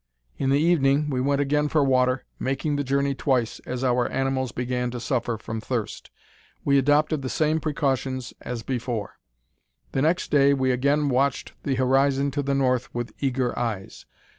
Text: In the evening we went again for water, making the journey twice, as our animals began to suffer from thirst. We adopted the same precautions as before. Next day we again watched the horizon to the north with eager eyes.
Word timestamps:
In 0.39 0.49
the 0.49 0.59
evening 0.59 1.11
we 1.11 1.21
went 1.21 1.41
again 1.41 1.67
for 1.67 1.83
water, 1.83 2.25
making 2.39 2.75
the 2.75 2.83
journey 2.83 3.13
twice, 3.13 3.59
as 3.67 3.83
our 3.83 4.09
animals 4.11 4.51
began 4.51 4.89
to 4.89 4.99
suffer 4.99 5.37
from 5.37 5.61
thirst. 5.61 6.09
We 6.65 6.79
adopted 6.79 7.21
the 7.21 7.29
same 7.29 7.59
precautions 7.59 8.33
as 8.41 8.63
before. 8.63 9.19
Next 9.93 10.31
day 10.31 10.55
we 10.55 10.71
again 10.71 11.07
watched 11.09 11.53
the 11.61 11.75
horizon 11.75 12.31
to 12.31 12.41
the 12.41 12.55
north 12.55 12.91
with 12.95 13.13
eager 13.19 13.55
eyes. 13.59 14.07